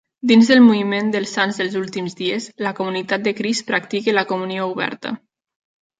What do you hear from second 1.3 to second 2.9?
Sants dels Últims Dies, la